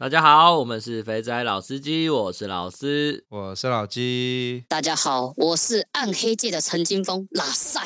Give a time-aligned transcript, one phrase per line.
[0.00, 4.64] 大家好，我们是肥仔老司机，我是老司，我是老鸡。
[4.66, 7.78] 大家好，我是暗黑界的陈金峰，拉塞。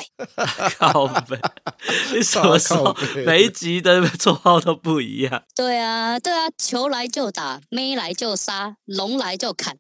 [0.79, 1.37] 靠背，
[2.15, 5.43] 你什么时候每一集的绰号都不一样？
[5.57, 9.77] 对啊，对啊，球来就打，妹来就杀，龙来就砍。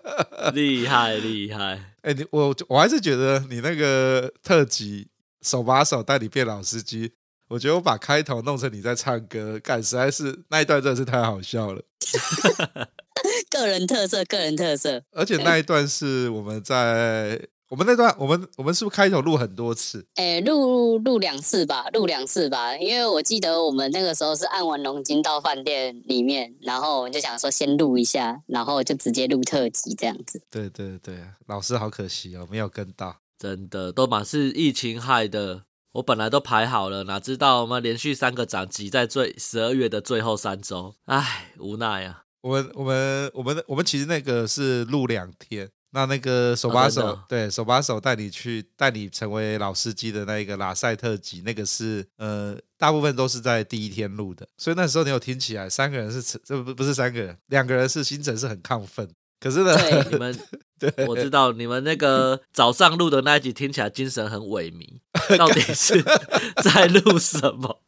[0.54, 1.60] 厉害厉害！
[2.00, 5.08] 哎、欸，你我我还是觉得你那个特辑
[5.42, 7.12] 手把手带你变老司机。
[7.48, 11.82] 我觉得我把开头弄成你在唱歌，干实在是那一段真的是太好笑了。
[13.50, 15.02] 个人特色，个人特色。
[15.12, 20.06] 而且那一段是我们在我们那段，我们我们是不是开头录很多次？
[20.14, 22.76] 哎，录录两次吧，录两次吧。
[22.76, 30.40] 因为我记得我们那个时候是按完龙筋到饭店里面，然后我们就想说先录一下，然后就直接录特辑这样子。
[30.50, 33.16] 对对对，老师好可惜哦，没有跟到。
[33.38, 35.62] 真的，都满是疫情害的。
[35.94, 42.24] 我本来都排好了，哪知道我们连续三个涨挤在最十二月的最后三周，唉，无奈啊。
[42.40, 59.08] 我们我们我们我们其实那个是录两天，那那个手把手、哦、对手把手带你去带你成为老司机的那一个拉塞特辑，那个是呃大部分都是在第一天录的，所以那时候你有听起来三个人是这不不是三个人，两个人是精神是很亢奋。
[59.38, 59.76] 可是呢，
[60.10, 60.44] 你们，对
[61.08, 64.86] 我知道你们那个早上录的那一集听起来精神很萎靡，
[65.36, 66.02] 到底是
[66.62, 67.80] 在录什么？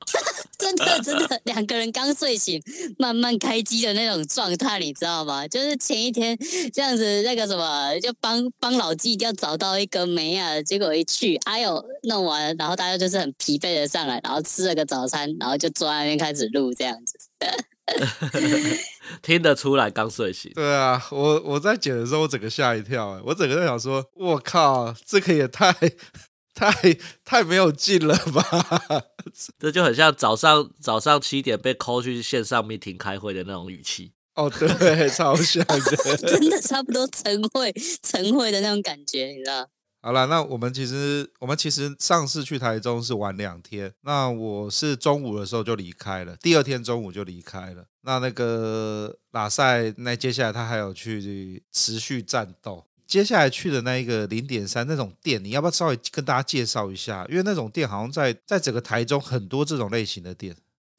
[0.58, 2.61] 真 的真的，两个人刚睡醒，
[2.98, 5.47] 慢慢开机的那种状态，你知道吗？
[5.47, 6.36] 就是前一天
[6.72, 17.19] 这样子，那个什么，就帮帮老鸡一定要找到一个梅啊，结果一去，哎呦，弄完，然后大家就是很疲惫的上来，然后吃了个早餐，然后就坐在那边开始录这样子。
[19.22, 20.50] 听得出来刚睡醒。
[20.54, 25.72] 对啊，我我在剪的时候，我整个吓一跳，哎，我整个在想说，我靠，这个也太
[26.54, 26.72] 太
[27.25, 29.02] 太没有劲了吧？
[29.58, 34.12] 这就很像早上早上七点被 call 去线上 meeting 开会的那种语气。
[34.34, 39.69] 哦，对，超像的，真的差不多晨会晨会的那种感觉，你知道。
[40.06, 47.84] 好了，那我们其实我们其实上次去台中是玩两天，那我是中午的时候就离开了，第二天中午就离开了。
[48.03, 52.84] 那那个拉塞，那接下来他还有去持续战斗。
[53.05, 57.27] 接下来去的那一个零点三那种店，你要不要稍微跟大家介绍一下？
[57.28, 60.55] 因为那种店好像在在整个台中很多这种类型的店。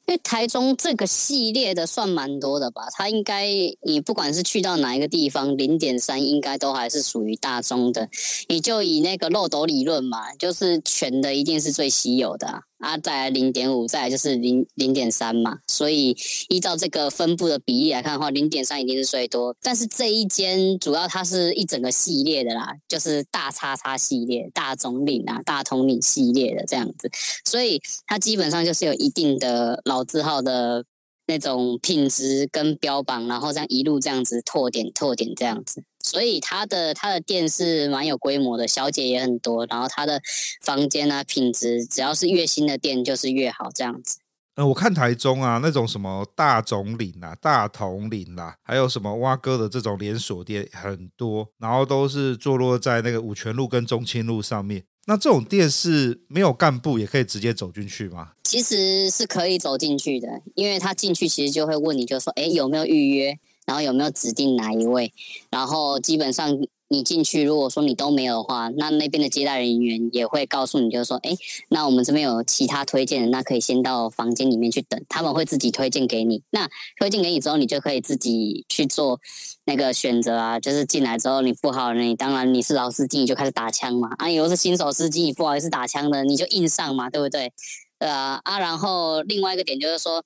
[0.08, 3.46] 因为台中这个系列的算蛮多的吧，它应该
[3.82, 8.10] 你不管是去到哪一个地方，零点三应该都还是属于大中的。
[8.48, 12.64] 你就以那个漏斗理论嘛，就是全的一定是最稀有的。
[12.80, 16.16] 啊，再来零点五，再来就是零零点三嘛，所以
[16.50, 19.56] 依照这个分布的比例来看的话，零点三一定是最多。
[19.62, 27.10] 但是这一间主要它是一整个系列的啦，就是大叉叉系列、大总领啊、大统领系列的这样子，
[27.46, 30.86] 所以它基本上就是有一定的老字号的
[31.28, 35.84] 那种品质跟标榜，然后这样一路这样子拓点拓点这样子。
[36.00, 40.22] 所以他的他的店是蛮有规模的，小姐也很多，然后他的
[40.62, 44.20] 房间啊品质，只要是越新的店就是越好这样子。
[44.56, 54.84] 呃，我看台中啊那种什么大总领啊、大统领啦、啊，还有什么蛙哥的这种连锁店很多，然后都是坐落在那个五权路跟中清路上面。
[55.10, 58.34] 那这种店是没有干部也可以直接走进去吗？
[58.44, 63.40] 其实是可以走进去的，因为他进去其实就会问你，就说，哎，有没有预约？
[63.66, 65.14] 然后有没有指定哪一位？
[65.50, 66.58] 然后基本上
[66.90, 71.32] 你进去，如果说你都没有的话，那那边的接待人员也会告诉你，就是说，哎，
[71.70, 76.42] 那我们这边有其他推荐的，那可以先到房间里面去等，他们会自己推荐给你。
[76.52, 79.20] 那推荐给你之后，你就可以自己去做
[79.66, 80.60] 那个选择啊。
[80.60, 84.10] 就是进来之后你不好，你当然你是老司机，你就开始打枪嘛。
[84.18, 87.52] 啊，你如果是新手司机，你不好意思打枪的，你就硬上嘛，对不对？
[88.00, 90.24] 呃，啊，然后另外一个点就是说。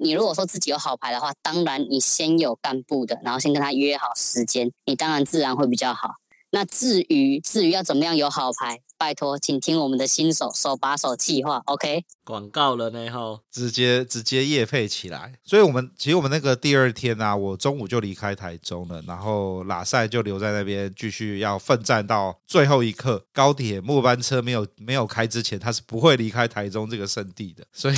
[0.00, 6.14] 你如果说自己有好牌的话，当然你先有干部的，然后先跟他约好时间，你当然自然会比较好。
[6.50, 8.80] 那至于至于要怎么样有好牌？
[9.00, 12.02] 拜托，请听我们的新手手把手计划，OK？
[12.24, 15.34] 广告了呢，哈，直接直接夜配起来。
[15.44, 23.24] 所以，我们其实我们那个第二天啊，我中午就离开台中了，然后拉赛就留在那边继续要奋战到最后一刻。
[23.32, 27.64] 高铁末班车没有没有开之前，他是不会离开台中这个圣地的。
[27.72, 27.94] 所以。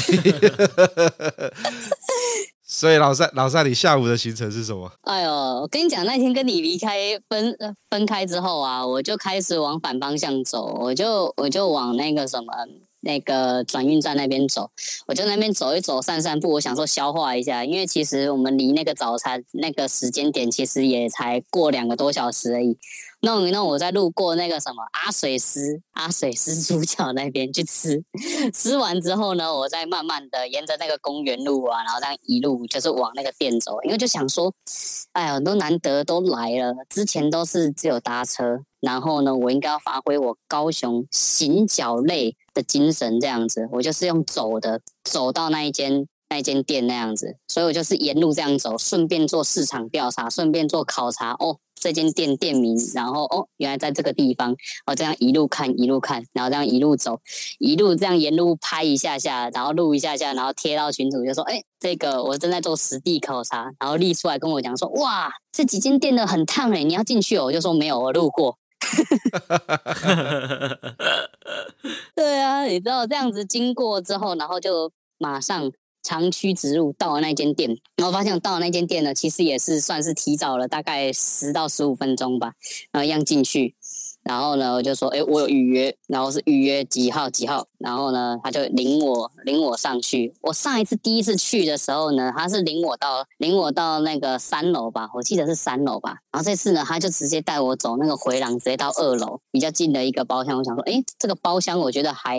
[2.73, 4.89] 所以老三老三，你下午的行程是什么？
[5.03, 7.53] 哎呦，我跟你讲，那天跟你离开分
[7.91, 12.53] 分开之后啊，我就开始往反方向走，我就我就往那个什么。
[13.01, 14.71] 那个转运站那边走，
[15.07, 16.53] 我就那边走一走，散散步。
[16.53, 22.77] 我想说消化一下，因为其实我们离那个早餐那个时间点，其实也才过两个多小时而已。
[23.23, 28.03] 弄一弄，我再路过那个什么阿水师阿水师猪脚那边去吃，
[28.55, 34.51] 吃完之后呢，我再慢慢的沿着那个公园路啊，然后这样一路就是往那个店走，因为就想说，
[35.13, 38.65] 哎呀，都难得都来了，之前都是只有搭车。
[38.81, 54.55] 然后呢，我应该要发挥我高雄行脚类的精神，这样子，我就是用走的，走到那一间那一间店那样子，所以我就是沿路这样走，顺便做市场调查，顺便做考察哦，这间店店名，然后哦，原来在这个地方，
[54.87, 57.21] 哦，这样一路看一路看，然后这样一路走，
[57.59, 68.57] 一路这样沿路拍一下下，然后录一下下，然后贴到群组就说，哎，这个我正在做实地考察，然后立出来跟我讲说，哇，这几间店的很烫哎，你要进去哦，我就说没有，我路过。
[72.15, 75.71] 对啊，你知道这样子经过之后，然后就马上
[76.03, 82.55] 长驱直入到了那间店，然后发现我到了那间店呢，其实也是算是提早了大概十到十五分钟吧，
[82.91, 83.75] 然后一样进去。
[84.31, 90.33] 然后呢，我就说，哎，我有预约，然后是预约几号几号，然后呢，他就领我领我上去。
[90.43, 96.19] 我上一次第一次去的时候呢，他是领我到领我到那个三楼吧，我记得是三楼吧。
[96.31, 100.57] 然后这次呢，他就直接带我走那个回廊，直接到二楼比较近的一个包厢。
[100.57, 102.39] 我想说，哎，这个包厢我觉得还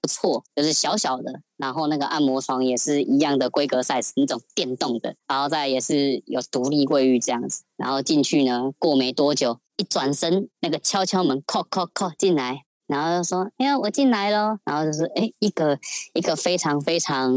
[0.00, 7.64] 不错，就是小小的，然后那个按摩床也是一样的规格 size，那种电动的，然后再也是有独立卫浴这样子。
[7.76, 9.58] 然后进去呢，过没多久。
[9.78, 15.78] 一转身，那个敲敲门，叩叩叩进来，然后就说：“哎呀，我进来了。”然后就是哎，一个
[16.14, 17.34] 一个非常非常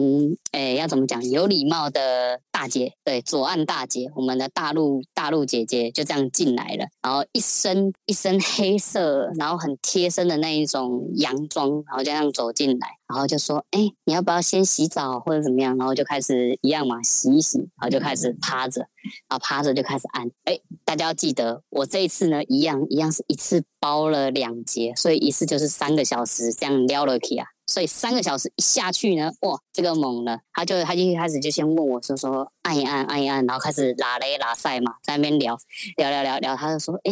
[0.52, 12.98] 哎，要怎么讲，有礼貌的大姐，对，左岸大姐，我们的大陆大陆姐姐就这样进来了，然后一身一身黑色，然后很贴身的那一种洋装，然后就这样走进来。
[13.12, 18.80] 然后就说：“哎，你要不要先洗澡或者怎么样？”然后就开始一样嘛，洗一洗，然后就开始趴着，
[19.28, 20.32] 然后趴着就开始按。
[20.46, 27.46] 哎，大家要记得，我这一次呢，一样一样是一次包了两节，所以一次就是三个小时这样撩了去啊。
[27.68, 35.58] 所以三个小时一下去呢，哇，这个猛了，他就他就一开始就先问我说说按一按按一按，然后开始拉雷拉赛嘛，在那边聊
[35.98, 37.12] 聊聊聊聊，他就说：“哎。”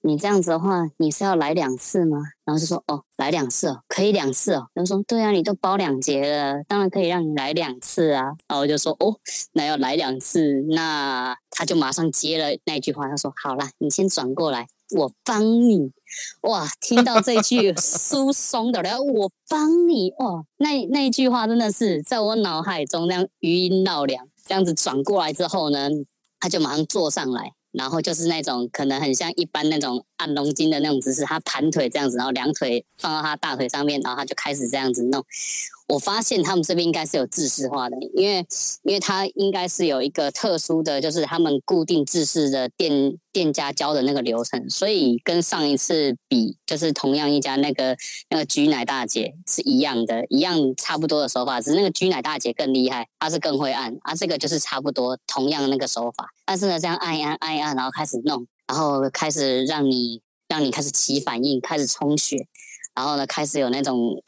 [0.00, 2.18] 你这样子的话，你是要来两次吗？
[2.44, 4.68] 然后就说哦，来两次哦，可以两次哦。
[4.72, 8.22] 然后说对啊，你都包两节了，当然可以让你来两次啊。
[8.46, 9.16] 然后我就说哦，
[9.52, 14.66] 那要来两次，那他就马上接了那句话，他说好啦，你先转过来，
[14.96, 15.90] 我帮你。
[16.42, 24.26] 哇，听到这句 疏松的，然后我帮你哦，那那一句话真的是在我脑海中那样余音绕梁。
[24.46, 25.90] 这样子转过来之后呢，
[26.40, 27.52] 他就马上坐上来。
[27.78, 35.24] 然后就是那种可能很像一般那种按龙筋的那种姿势，他盘腿这样子，然后两腿放到他大腿上面，然后他就开始这样子弄。
[35.88, 38.46] 我发现他们这边应该是有制式化的，因为
[38.82, 47.96] 因为他应该是有一个特殊的，就是他们固定制式的店店家教的那个流程，所以跟上一次比，就是同样一家那个
[48.28, 62.46] 那个居奶大姐是一样的，一样差不多的手法，只是那个居奶大姐更厉害，她是更会按，啊，这个就是差不多同样那个手法，但是呢，这样按一按按一按，然后开始弄，然后开始让你让你开始起反应，开始充血，
[62.94, 64.22] 然后呢，开始有那种。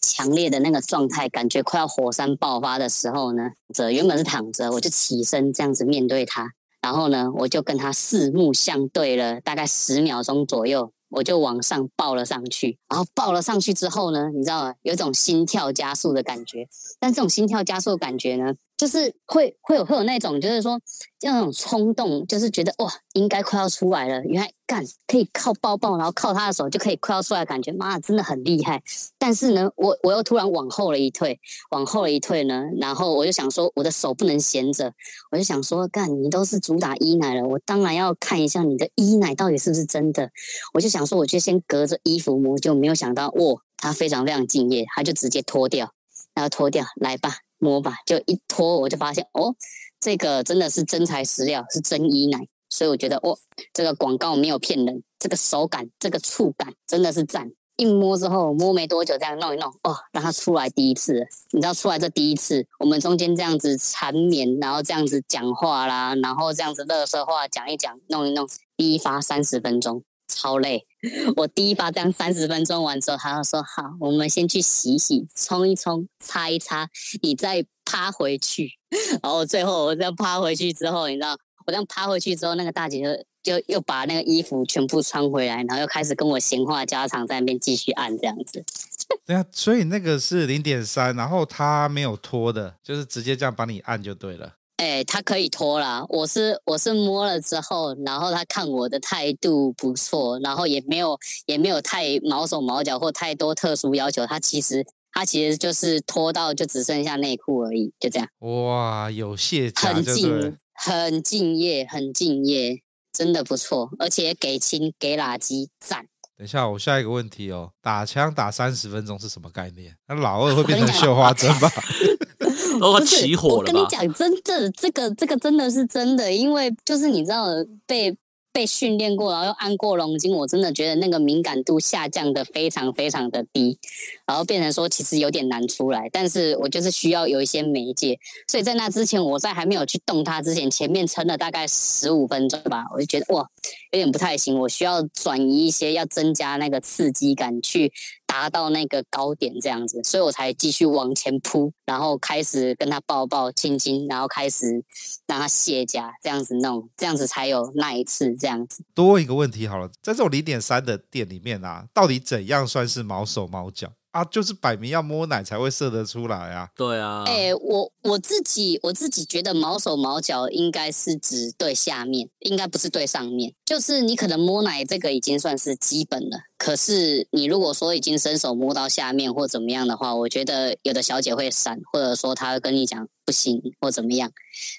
[0.00, 14.74] 强烈的那个状态，感觉快要火山爆发的时候呢，这原本是躺着，我就起身这样子面对他，然后呢，我就跟他四目相对了大概十秒钟左右，我就往上抱了上去，然后抱了上去之后呢，你知道吗？
[14.82, 16.66] 有一种心跳加速的感觉，
[17.00, 20.80] 但这种心跳加速的感觉呢，就是会会有会有那种，就是说，
[21.18, 24.22] 这样那种冲动，就是觉得哇，应该快要出来了。
[24.24, 28.80] 原来干可以靠抱抱，然后靠他的手就可以快要出来感觉，妈，真的很厉害。
[29.18, 31.40] 但是呢，我我又突然往后了一退，
[31.72, 34.94] 往后了一退呢，然后我就想说，我的手不能闲着，
[35.32, 40.30] 我就想说，干你都是主打一奶了，我当然要看一下你的一奶到底是不是真的。
[40.72, 45.92] 我就想说，我就先隔着衣服摸，就没有想到，哇，他非常非常敬业，他就直接脱掉，
[46.32, 47.38] 然后脱掉，来吧。
[47.58, 49.54] 摸吧，就一脱，我就发现哦，
[50.00, 52.38] 这个真的是真材实料，是真一奶，
[52.70, 53.38] 所以我觉得哦，
[53.72, 57.50] 这个广告没有骗人，这个手感，这个触感真的是赞。
[57.76, 70.02] 一摸之后，摸没多久，这样弄一弄，哦，让它出来第一次，你知道出来这第一次，我们中间这样子缠绵，然后这样子讲话啦，然后这样子垃圾话讲一讲，弄一弄，第一发三十分钟。
[70.30, 70.86] 超累，
[71.36, 76.88] 我第一把这样三十分钟完之后，他就说好，我们先去洗洗、冲一冲、擦一擦，
[77.22, 78.70] 你再趴回去，
[79.22, 81.36] 然后最后我这样趴回去之后，你知道，
[81.66, 83.02] 我这样趴回去之后，那个大姐
[83.42, 88.64] 就就又把那个衣服全部穿回来，然后又开始跟我闲话家常，在那边继续按这样子。
[89.24, 94.54] 对啊，所以那个是零点三，然后他没有拖的，就是直接这样帮你按就对了。
[94.78, 108.28] 哎，他可以脱啦，我是我是摸了之后，然后他看我的态度不错，然后也没有也没有太毛手毛脚或太多特殊要求，他其实他其实就是拖到就只剩下内裤而已，就这样。
[108.38, 112.80] 哇，有卸甲，很敬很敬业，很敬业，
[113.12, 116.06] 真的不错，而且给亲给垃圾赞。
[116.36, 119.96] 等一下，我下一个问题哦，打枪打三十分钟是什么概念？
[120.06, 121.68] 那老二会变成绣花针吧？
[122.80, 123.54] 都起火了。
[123.56, 127.46] 我跟你讲，真的，这个这个真的是真的，因为就是你知道
[127.86, 128.16] 被。
[128.50, 133.78] 被训练过，然后又按过龙筋，我真的觉得那个敏感度下降的非常非常的低，
[134.26, 143.48] 然后变成说其实有点难出来，但是我就是需要有一些媒介，所以在那之前，我在还没有去动它之前，前面撑了大概十五分钟吧，我就觉得哇，
[143.92, 147.92] 有点不太行，我需要转移一些，要增加那个刺激感去。
[148.28, 154.84] 达到那个高点这样子，所以我才继续往前扑，然后开始跟他抱抱亲亲，然后开始
[155.26, 158.84] 让他卸甲，这样子弄，这样子才有那一次这样子。
[158.94, 163.90] 多问一个问题好了，在这种零点三的店里面啊，到底怎样算是毛手毛脚？
[164.10, 166.68] 啊，就是摆明要摸奶才会射得出来啊！
[166.74, 173.52] 对啊，哎、欸，我我自己我自己觉得毛手毛脚应该是指对下面，应该不是对上面。
[173.68, 184.32] 就是你可能摸奶这个已经算是基本了，可是你如果说已经伸手摸到下面或怎么样的话，我觉得有的小姐会闪，或者说她会跟你讲不行或怎么样，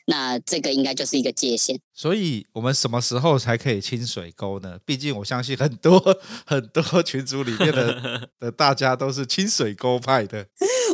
[0.07, 1.79] 那这个应该就是一个界限。
[1.93, 4.79] 所以我们什么时候才可以清水沟呢？
[4.83, 10.47] 毕竟我相信很多 很多群组里面的 的大家都是清水沟派的。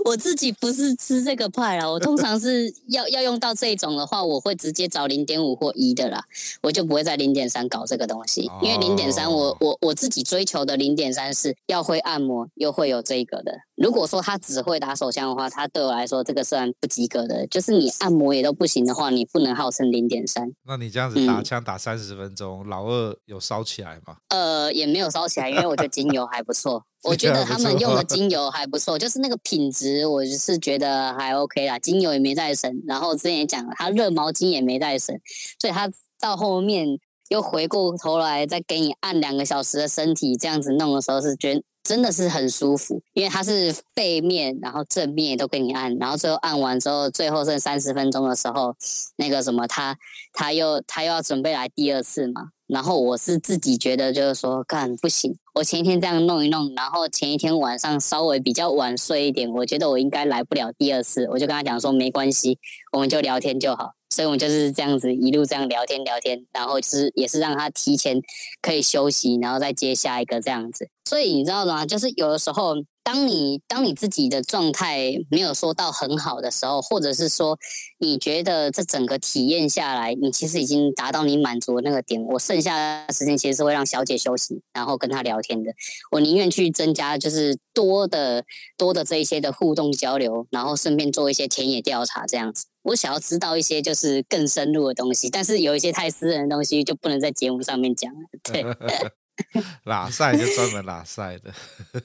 [0.05, 6.23] 我自己不是吃这个派啦，我通常是要要用到这种的话，我会直接找零点五或一的啦，
[6.61, 13.51] 我就不会在零点三搞这个东西，因为零点三我我我自己追求的零点三是要会按摩又会有这个的。
[13.75, 17.47] 如果说他只会打手枪的话，他对我来说这个算不及格的。
[17.47, 20.53] 就是你按摩也都不行的话，你不能号称零点三。
[20.67, 24.17] 那你这样子打枪打三十分钟，嗯、老二有烧起来吗？
[24.29, 26.85] 呃，也没有烧起来，因为我觉得精油还不错。
[27.05, 31.79] 我觉得他们用的精油还不错，就是那个品质，我是觉得还 OK 啦。
[31.79, 35.15] 精油也没在省，然后之前也讲了，他热毛巾也没在省，
[35.59, 41.61] 所以他到后面又回过头来再给你按两个小时的身体，这样子弄的时候是觉得。
[41.85, 48.75] 真的是很舒服，因为它是背面，然后正面都给你按，然后最后按完之后，最后剩三十分钟的时候，
[49.17, 49.95] 那个什么，他
[50.33, 62.59] 他又他又要准备来第二次嘛，然后我是自己觉得就是说，干不行，我前一天这样弄一弄，然后前一天晚上稍微比较晚睡一点，我觉得我应该来不了第二次，我就跟他讲说没关系，
[62.91, 63.93] 我们就聊天就好。
[64.09, 68.21] 所以我们就是这样子一路这样聊天聊天，然后就是也是让他提前
[68.61, 70.89] 可以休息，然后再接下一个这样子。
[71.05, 71.85] 所以你知道吗？
[71.85, 77.55] 就是有的时候，当你当你自己的状态没有说到很好的时候，或者是说
[77.99, 85.71] 你觉得这整个体验下来，你其实已经达到你满足的那个点，我剩下的时间其实是会让小姐休息，然后跟她聊天的。
[86.09, 88.43] 我宁愿去增加就是多的
[88.75, 92.65] 多的这一些的互动交流，然后顺便做一些田野调查这样子。
[92.81, 98.11] 我想要知道一些就是更深入的东西，但是有一些太私人的东西就不能在节目上面讲。
[98.43, 98.63] 对，
[99.85, 101.53] 拉赛就专门拉赛的。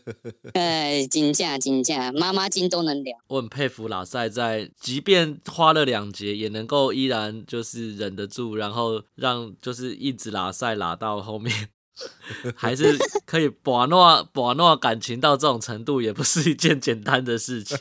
[0.55, 3.17] 哎，金价金价，妈妈金都能聊。
[3.29, 11.69] 我很佩服拉赛，在即便花了两节，也能够依然就是忍得住，然后让就是一直拉赛拉到后面，
[12.57, 17.79] 还是可以把诺把诺感情到这种程度，也不是一件简单的事情。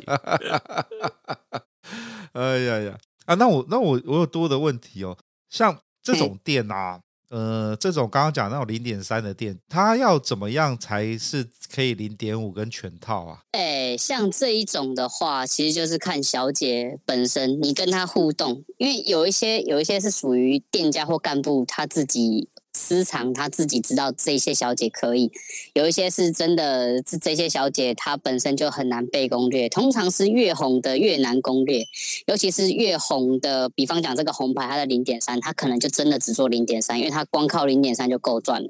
[2.33, 3.35] 哎呀呀啊！
[3.35, 5.17] 那我那我我有多的问题哦，
[5.49, 13.43] 像这种店啊，呃，这种刚刚讲那种零点三的店，它要怎么样才是可以零点五跟全套啊？
[13.51, 22.49] 哎，像这一种的话，其实就是看小姐本身，你跟她互动，因为有一些有一些是属于店家或干部他自己。
[22.73, 25.31] 私藏他自己知道，这些小姐可以
[25.73, 31.83] 有一些是真的，这这些小姐她本身就很难被攻略，通常是越红的越难攻略，
[32.27, 38.67] 尤其是越红的，比方讲这个红牌，它的零点三，它可能就真的只做零点三，因为它光靠零点三就够赚了。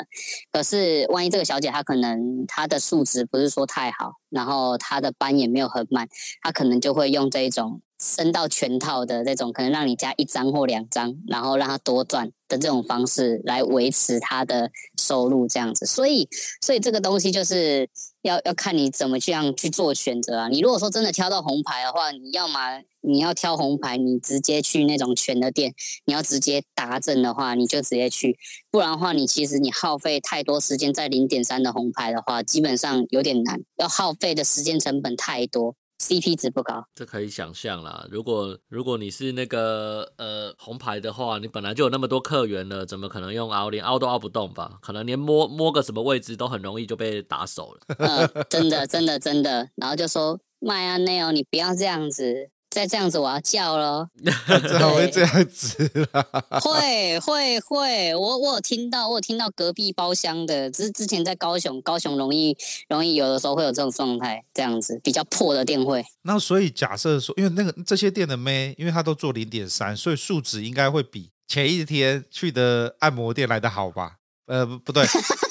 [0.52, 6.08] 可是万一这个小姐她可能她的素质不是说太好，然后她的班也没有很满，
[6.42, 7.82] 她可能就会用这一种。
[8.00, 15.86] 升到全套的这种，可能让你加一张或两张，然后让他多赚的这种方式来维持他的收入，这样子。
[15.86, 16.28] 所以，
[16.62, 17.90] 所以这个东西就是
[18.22, 20.48] 要要看你怎么这样去做选择啊。
[20.48, 25.74] 你如果说真的挑到红牌的话，你要么你要挑红牌，你直接去那种全的店，
[26.06, 28.38] 你要直接达阵的话，你就直接去。
[28.72, 35.76] 不然的话，你其实你耗费太多时间在零点三的红牌的话，基本上有点难，要耗费的时间成本太多。
[36.00, 38.08] CP 值不高，这可以想象啦。
[38.10, 44.80] 如果如果你是那个呃红牌的话，你本来就有那么多客源了，怎么可能用凹连凹都凹不动吧？
[44.82, 47.96] 可能连摸摸个什么位置都很容易就被打手了。
[47.98, 52.50] 呃，真的真的真的，然后就说麦啊内哦，你不要这样子。
[52.70, 54.08] 再这样子，我要叫了。
[54.48, 56.24] 怎么会这样子啦？
[56.62, 62.56] 会会会，我我有听到，我有听到隔壁包厢的，只是之前在高雄，高雄容易
[62.88, 66.06] 容易有的时候会有这种状态，这样子比较破的店会。
[66.22, 74.18] 那所以假设说，因为那个这些店的妹，因为她都做零点三，所以数值应该会比前一天去的按摩店来的好吧？
[74.46, 75.04] 呃，不不对，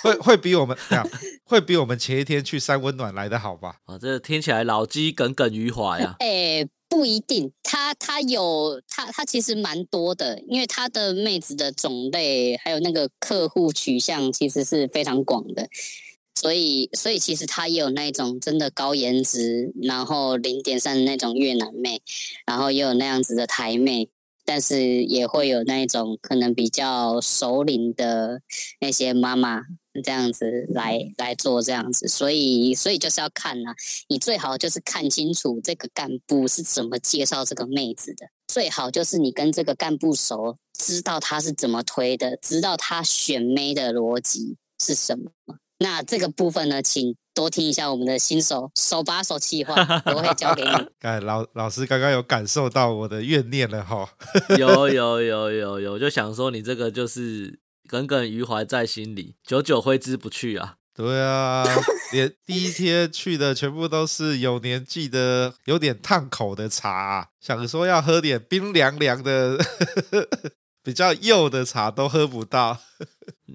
[0.02, 1.04] 会会比我们这样，
[1.44, 3.76] 会比我们前一天去三温暖来的好吧？
[3.87, 6.14] 啊，这听起来老鸡耿耿于怀呀。
[6.20, 6.68] 哎、欸。
[6.88, 15.68] 不一定，他他有他他其实蛮多的，因为他的妹子的种类还有那个客户取向其实是非常广的，
[16.35, 22.00] 所以所以其实他也有那种真的高颜值，然后零点三的那种越南妹，
[22.47, 24.09] 然后也有那样子的台妹，
[24.48, 28.40] 但是也会有那一种可能比较熟龄的
[28.80, 29.60] 那些妈妈。
[30.04, 33.74] 这样子来来做这样子，所以所以就是要看呐、啊，
[34.08, 45.32] 你最好就是看清楚这个干部是怎么介绍这个妹子的，最好就是你跟这个干部熟，知道他是怎么推的，知道他选妹的逻辑是什么。
[45.80, 49.75] 那这个部分呢，请多听一下我们的新手手把手企划，
[50.12, 50.71] 我会教给你。
[51.07, 54.09] 哎，老老师刚刚有感受到我的怨念了哈，
[54.59, 57.61] 有有有有有，就想说你这个就是。
[57.88, 60.75] 耿耿于怀在心里，久久挥之不去啊！
[60.95, 61.64] 对啊，
[62.12, 69.59] 连第一天去的全部都是有年纪的、有点烫口的茶啊，想说要喝点冰凉凉的、
[70.83, 72.78] 比较幼的茶都喝不到。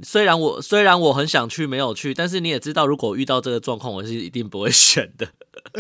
[0.02, 5.28] 虽然我虽然我很想去，没有去，但是你也知道，如果遇到这个状况，我是一定不会选的。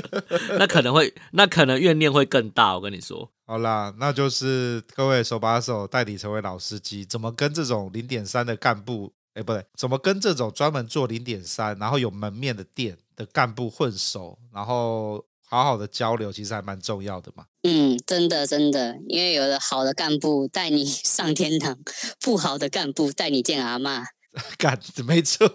[0.59, 2.75] 那可能会，那可能怨念会更大。
[2.75, 17.45] 我跟你说，好啦，那就是各位手把手带你成为老司机，怎么跟这种零点三的干部，哎，不对，怎么跟这种专门做零点三，然后有门面的店的干部混熟，然后好好的交流，其实还蛮重要的嘛。
[17.61, 21.77] 嗯，真的真的，因为有了好的干部带你 上天堂，
[22.19, 24.03] 不好的干部带你见阿妈。
[24.57, 25.47] 干，没错。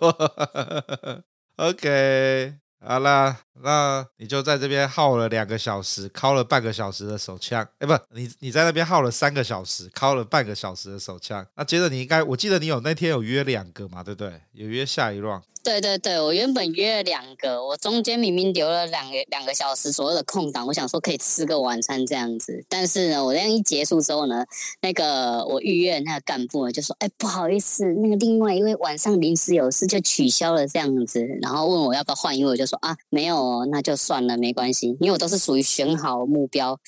[1.58, 2.54] OK。
[2.80, 7.66] 好啦，那你就在这边耗了两个小时，敲了半个小时的手枪。
[7.78, 11.46] 哎，不，你你在那边耗了三个小时，敲了半个小时的手枪。
[11.56, 14.40] 那接着你应该，我记得你有那天有约两个嘛，对不对？
[14.52, 15.42] 有约下一 round。
[15.60, 22.64] 对对对，我原本约了两个，我中间明明留了两个两个小时左右的空档，我想说可以吃个晚餐这样子。
[22.70, 24.46] 但是呢，我这样一结束之后呢，
[24.80, 36.78] 那个我预约的那个干部呢就说：“哎，不好意思，那个另外一位晚上临时有事就取消了这样子。”然后问我要不要换，因为我就说：“啊，没有哦，那就算了，没关系，因为我都是属于选好目标。”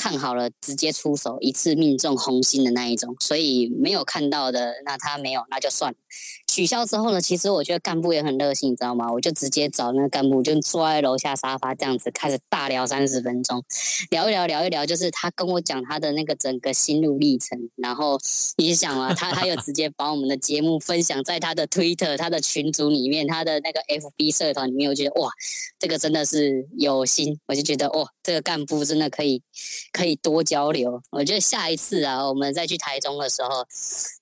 [0.00, 5.98] 看好了，直接出手，一次命中红心的那一种，所以没有看到的，那他没有，那就算了。
[6.58, 9.06] 取消之后呢，其实我觉得干部也很热心，你知道吗？
[9.12, 13.62] 我就直接找那个干部，就坐在楼下沙发这样子开始大聊三十分钟，
[14.10, 17.56] 聊一聊，聊一聊，就是他跟我讲他的那个整个心路历程。
[17.76, 18.18] 然后
[18.56, 25.30] 你想啊，他他又直接把我们的节目分享在他的 Twitter、他的群组里面、他的那个 FB 社团里面，我觉得哇，
[25.78, 29.40] 这个真的是有心，我就觉得哇，这个干部真的可以
[29.92, 31.00] 可以多交流。
[31.12, 33.64] 我觉得下一次啊，我们再去台中的时候，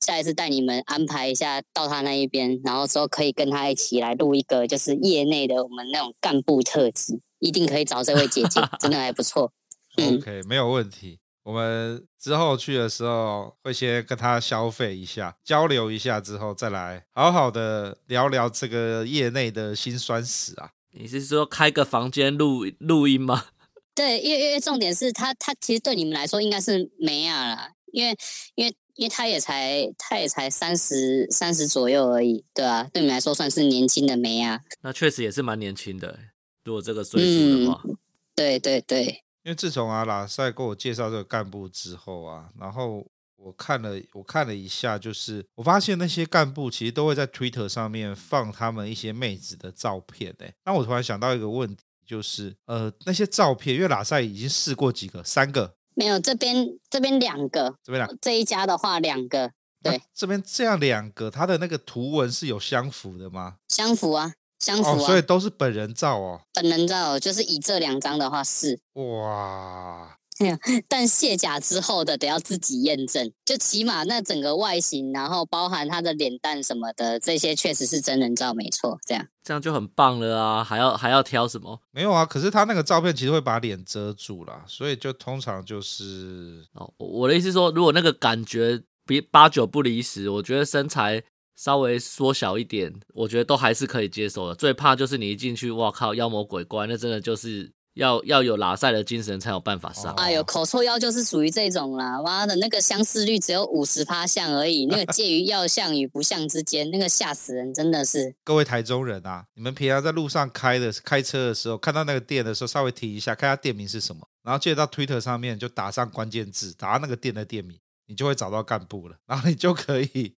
[0.05, 9.53] 下一次带你们安排一下到他那一边，然后说可以跟他一起来录一个，就是业内的我们那种干部特辑，一定可以找这位姐姐， 真的还不错。
[9.97, 11.19] 嗯 OK，没有问题。
[11.43, 20.71] 我们之后去的时候会先跟他消费一下，交流一下之后，再来好好的聊聊这个业内的辛酸史啊。
[20.93, 23.47] 你是说开个房间录录音吗？
[23.95, 28.17] 对，因为因为重点是他他其实对你们来说应该是没啊啦，因为
[28.55, 28.75] 因为。
[28.97, 34.61] 因为他也才，他也才三十三十左右而已，对啊，对你来说算是年轻的妹啊。
[34.81, 36.19] 那确实也是蛮年轻的，
[36.65, 37.83] 如果这个岁数的话。
[37.85, 37.97] 嗯，
[38.35, 39.23] 对对对。
[39.45, 43.07] 因为自从啊拉塞给我介绍这个干部之后啊，然后
[43.37, 55.76] 我看了我看了一下，就是我发现那些干部其实都会在 Twitter 上面放他们一些妹子的照片，哎，那我突然想到一个问题，就是呃那些照片，因为拉塞已经试过几个，三个。
[55.99, 59.51] 没有，这边这边两个，这边两，这一家的话两个，
[59.83, 63.57] 对，这边这样两个，它的那个图文是有相符的吗？
[63.69, 66.43] 相符啊，相符啊，哦，所以都是本人照哦。
[66.53, 68.79] 本人照就是以这两张的话是。
[68.93, 70.19] 哇，
[70.89, 78.99] 但卸甲之后的得要自己验证，就起码那整个外形，然后包含他的脸蛋什么的，这些确实是真人照，没错。
[79.07, 80.63] 这样这样就很棒了啊！
[80.63, 81.81] 还要还要挑什么？
[81.91, 91.23] 没有啊，可是他那个照片其实会把脸遮住啦，所以就通常就是哦，我的意思是说，如果那个感觉比八九不离十，我觉得身材
[91.57, 94.55] 稍微缩小一点，我觉得都还是可以接受的。
[94.55, 97.76] 最怕就是你一进去，哇靠，妖魔鬼怪，那真的就是。
[97.97, 100.13] 要要有拉赛的精神才有办法上。
[100.17, 108.35] 哎呦，口臭妖就是属于这种啦，妈的，那个相似率只有五十趴像而已，那个介于要像与不像之间，那个吓死人，真的是。
[108.45, 120.35] 各位台中人啊，你们平常在路上开的开车的时候，看到那个店的时候，稍微提一下，看下店名是什么，然后接着到 Twitter 上面就打上关键字，打那个店的店名，你就会找到干部了，然后你就可以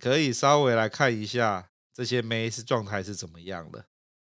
[0.00, 3.84] 可以稍微来看一下这些妹是状态是怎么样的。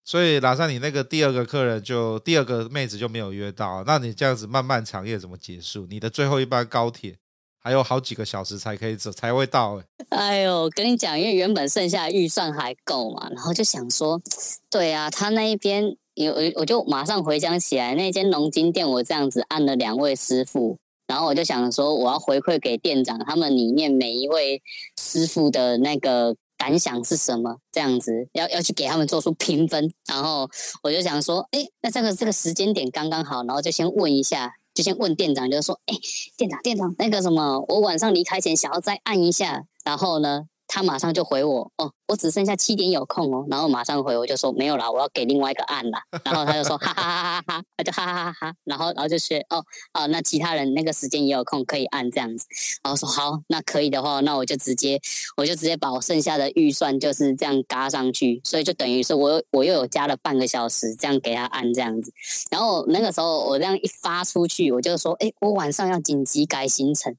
[0.08, 5.86] 所以，拉上，你那个第二个客人就第二个妹子就没有约到，那你这样子漫漫长夜怎么结束？
[5.90, 7.14] 你的最后一班高铁
[7.62, 9.84] 还有好几个小时才可以走，才会到欸。
[10.08, 14.18] 哎呦，跟你讲，因为原本剩下预算还够嘛，然后就想说，
[14.70, 24.62] 对啊，他那一边有，我就马上回想起来，那间龙筋店我这样子按了两位师傅，然后我就想说，我要回馈给店长他们里面每一位
[24.98, 26.34] 师傅的那个。
[26.58, 27.56] 感想是什么？
[27.72, 30.46] 这样子要要去给他们做出评分，然后
[30.82, 35.94] 我就想说，哎，那这个这个时间点刚刚好，然后就先问一下，就先问店长，就说，哎，
[36.36, 40.42] 店长店长，那个什么，我晚上离开前想要再按一下，然后呢？
[40.68, 46.02] 他马上就回我哦，我只剩下七点有空哦，然后马上回我就说没有啦，我要给另外一个案啦。
[46.22, 52.46] 然后他就说哈哈哈哈哈，他就哈哈哈哈，然后然后就是哦哦，那其他人那个时间也有空可以按这样子，
[52.84, 55.00] 然后说好，那可以的话，那我就直接
[55.38, 62.12] 我就直接把我剩下的预算就是这样嘎上去，所以就等于是我我又有加了半个小时这样给他按这样子，
[62.50, 67.16] 然后那个时候我这样一发出去，我就说哎，我晚上要紧急改行程。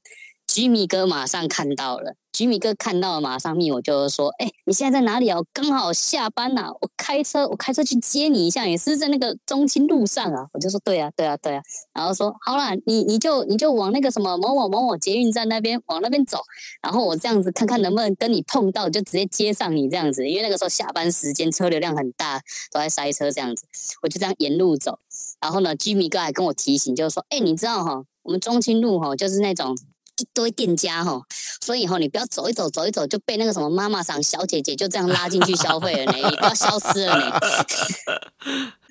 [0.50, 5.38] 吉米哥马上看到了，吉米哥看到了，马上密我，就是说：“哎、你现在在哪里啊？
[5.52, 8.64] 刚好下班呐、我开车，我开车去接你一下。
[8.64, 11.62] 你是，在那个中清路上啊？”我就说：“对啊，对啊，对啊。”
[11.94, 16.40] 然后说：“好啦，你你就你就往那个什么某某某某捷运站那边往那边走，
[16.82, 20.28] 然后我这样子看看能不能跟你碰到，就直接接上你这样子。
[20.28, 22.40] 因为那个时候下班时间车流量很大，
[22.72, 23.64] 都在塞车这样子，
[24.02, 24.98] 我就这样沿路走。
[25.40, 29.78] 然后呢，吉米哥还跟我提醒，就是说：‘哎、你知道哈，我们中清路哈，就是那种。’
[30.20, 31.22] 一堆店家哈，
[31.64, 37.40] 所以哈，你不要走一走，走一走就被那个什么妈妈桑小姐姐就这样拉进去消费了呢，你不要消失了呢。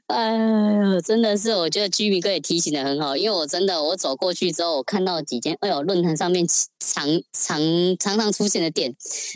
[0.10, 6.44] 哎呦，真的是，我觉得居民哥也提醒的很好，因为我真的，我走过去之后，我看到几间，哎呦，论坛上面
[6.80, 7.62] 常常
[8.00, 8.92] 常常出现的店，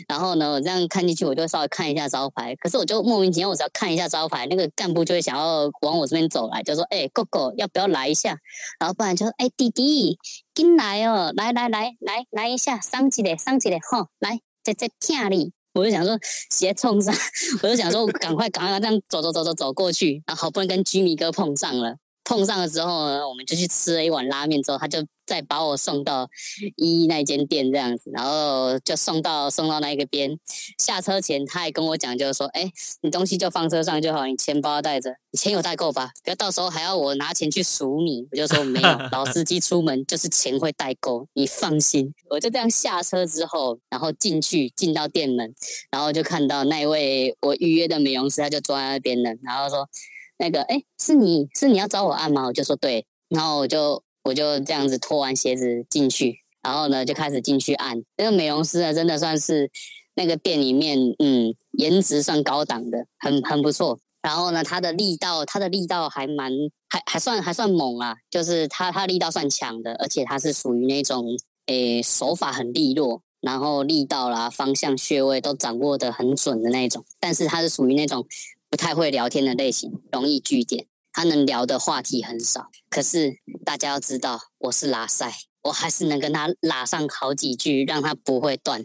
[0.08, 8.36] 然后呢，我这样看进去，我就稍微看一下招牌，可是我就莫名其妙，我只要看一下招牌，那个干部就会想要往我这边走来，就说，哎，哥哥，要不要来一下？
[8.80, 10.18] 然后不然就说，哎，弟弟，
[10.54, 15.52] 进来哦，来来来来来一下，上几嘞，上几嘞，吼，来，在在厅里。
[15.74, 16.18] 我就想说
[16.50, 17.14] 鞋冲上，
[17.62, 21.96] 我就想说赶快赶快这样走走走走走过去，然后好不容易跟居民哥碰上了。
[22.24, 26.28] 碰上了之后呢，我们就去吃了一碗拉面，之后他就再把我送到
[26.76, 30.38] 一那间店这样子，然后就送到送到那个边。
[30.78, 32.70] 下车前他还跟我讲，就是说，哎，
[33.02, 36.10] 你东西就放车上就好，你钱包带着，你钱有带够吧？
[36.22, 38.26] 不要到时候还要我拿钱去赎你。
[38.32, 42.12] 我就说没有， 老司机出门就是钱会带够，你放心。
[42.30, 45.54] 我就这样下车之后，然后进去进到店门，
[45.90, 49.86] 然后就看到那位我预约的美容师，他就坐在那边了，然后说。
[50.36, 52.46] 那个，哎，是你是你要找我按吗？
[52.46, 58.02] 我就说对，然后我就我就这样子脱完鞋子进去，然后呢就开始进去按。
[58.16, 59.70] 那个美容师呢，真的算是
[60.14, 63.98] 那个店里面，嗯，颜值算高档的，很很不错。
[64.22, 66.50] 然后呢，他的力道，他的力道还蛮
[66.88, 71.26] 还还算还算猛啊，就是他他力道算强的，而且他是属于那种，
[71.66, 77.04] 诶，手法很利落，然后力道啦、方向、穴位都掌握得很准的那种。
[77.20, 78.26] 但是他是属于那种。
[78.74, 80.86] 不太会聊天的类型，容易句点。
[81.12, 85.32] 他能聊的话题很少，可是大家要知道，我是拉塞，
[85.62, 88.84] 我还是能跟他拉上好几句，让他不会断。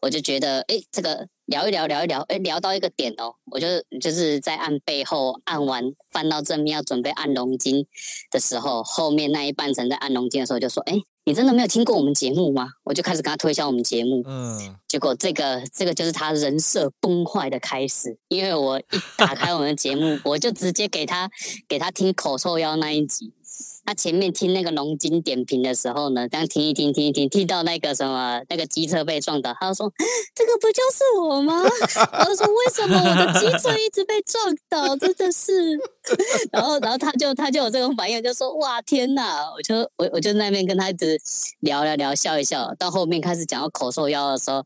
[0.00, 3.66] 我就觉得，哎，这个聊一聊，聊一聊，哎，聊到一个点哦，我就
[4.00, 7.86] 就是在按背后按完，翻到正面要准备按龙筋
[8.30, 10.94] 的时候，后面那一半层在按龙筋的时候，就说，哎。
[11.26, 12.68] 你真的没有听过我们节目吗？
[12.84, 18.84] 我就开始跟他推销我们节目，嗯，结果这个这个就是他人设崩坏的开始，因为我一
[19.16, 21.28] 打开我们的节目， 我就直接给他
[21.66, 23.32] 给他听口臭妖那一集，
[23.86, 29.92] 他前面听那个龙筋点评的时候呢，这样听一听，听一听，听到那个什么那个机车被撞倒，他就说
[30.34, 31.62] ：“这个不就是我吗？”
[32.10, 34.96] 他就说：“为什么我的机车一直被撞倒？
[34.96, 35.78] 真的是。”
[36.50, 41.16] 然后，然后他就他就有这种反应，就说：“哇，天哪！”我就我我就那边跟他一直
[41.60, 44.64] 聊聊聊，笑一笑，到后面开始讲到口臭腰的时候，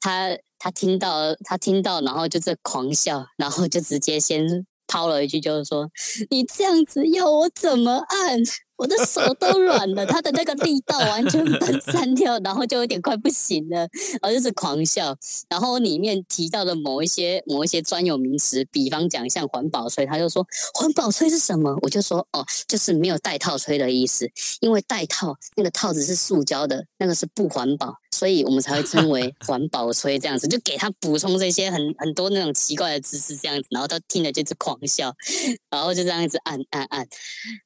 [0.00, 4.66] 他他听到他听到，然后就在狂笑，然后就直接先。
[4.88, 5.88] 抛了一句，就是说，
[6.30, 8.42] 你这样子要我怎么按？
[8.78, 13.80] 我的手都软了，他的那个力道完全分散掉，然后就有点快不行了，
[14.22, 15.16] 然后就是狂笑。
[15.48, 21.76] 然后里面提到的某一些某一些专有名词，比方讲像环保吹，他就说环保吹是什么？
[21.82, 35.12] 我就说哦，就是没有带套吹的意思，因为带套那个套子是塑胶的，那个是不环保，所以我们才会称为 环保吹这样子，就给他补充这些很很多那种奇怪的知识这样子，然后他听了就是狂笑，
[35.68, 37.08] 然后就这样子按按按，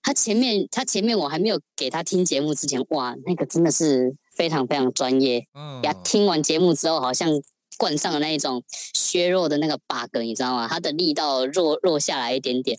[0.03, 1.03] 他前面他前。
[1.03, 5.45] 面我还没有给他听节目之前，哇，那个真的是非常非常专业。
[5.53, 7.29] 嗯，呀，听完节目之后，好像
[7.77, 8.63] 冠上了那一种
[8.95, 10.69] 削弱的那个 bug，你知道吗？
[10.69, 12.79] 他的力道弱弱下来一点点，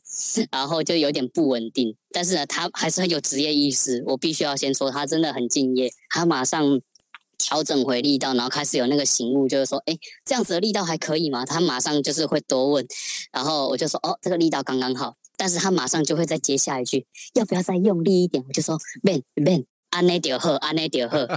[0.50, 1.94] 然后就有点不稳定。
[2.12, 4.02] 但是呢，他还是很有职业意识。
[4.08, 5.92] 我必须要先说，他真的很敬业。
[6.10, 6.80] 他马上
[7.44, 11.46] 调整回力道，然后开始有那个醒悟，就是说，哎，这样子的力道还可以吗？
[11.46, 12.88] 他马上就是会多问，
[13.34, 15.14] 然后我就说，哦，这个力道刚刚好。
[15.36, 18.42] 但是他马上就会再接下一句，要不要再用力一点？
[18.48, 21.28] 我就说，man man，安内点喝，安内点喝。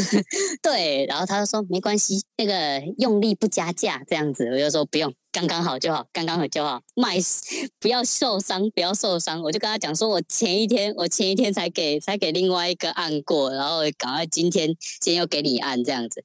[0.62, 4.46] 对，然后他就说没关系，那个用力不加价这样子。
[4.50, 6.80] 我就说不用，刚刚好就好，刚刚好就好。
[6.94, 7.18] 麦
[7.80, 9.42] 不要受伤，不要受伤。
[9.42, 14.68] 我就跟他讲说，我前一天我前一天才给才给另外一个按过，然后赶快今天
[15.00, 16.24] 今天又给你按这样子。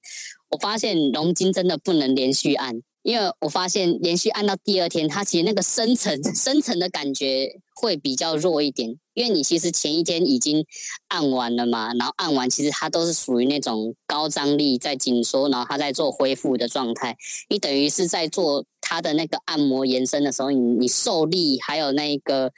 [0.50, 2.84] 我发现龙筋真的不能连续按。
[3.02, 8.90] 因为我发现连续按到第二天，它其实那个深层 深层的感觉会比较弱一点。
[9.14, 10.66] 因为你其实前一天已经
[11.08, 17.16] 按完了嘛，然后按完其实它都是属于那种高张力在紧缩，然后它在做恢复的状态。
[17.50, 22.52] 你等于是在做它的那个按摩延伸的时候，你你受力还有那个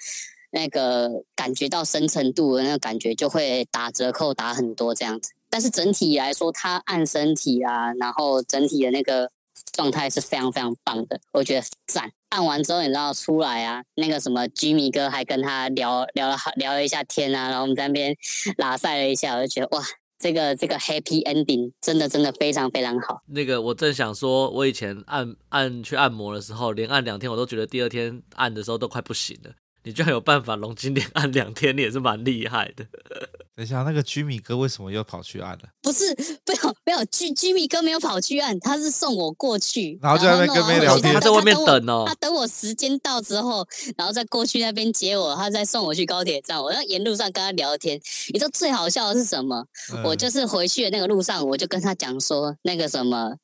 [0.52, 5.32] 那个感觉到深层度的那个感觉就会打折扣打很多这样子。
[5.50, 9.30] 但是整体来说，它按身体啊，然后整体的那个。
[9.74, 12.12] 状态是非常非常棒的，我觉得赞。
[12.30, 18.16] 按完之后，你知道出来啊，那个什么居米哥还跟他聊聊了好聊了一下天啊，然后我们在那边
[18.58, 19.84] 拉赛了一下，我就觉得哇，
[20.22, 23.22] 这个这个 happy ending 真的真的非常非常好。
[23.26, 29.52] 那个我正想说，我以前按按去按摩的时候，连按两天，我都觉得第二天按的时候都快不行了。
[29.84, 32.86] 你居然有办法龙筋连按两天，你也是蛮厉害的。
[33.56, 35.64] 等一下，那个居米哥为什么又跑去按了？
[35.82, 42.06] 不是，没有没有，居居米哥没有跑去按，他是送我过去，然后就在那边跟别人聊天，他在外面等哦。
[42.08, 43.68] 他等我时间到之后，
[43.98, 46.62] 然后再过去那边接我，他再送我去高铁站。
[46.62, 48.00] 我在沿路上跟他聊天。
[48.30, 49.66] 你知道最好笑的是什么？
[49.94, 53.36] 嗯、我就是回去的那个路上，我就跟他讲说那个什么。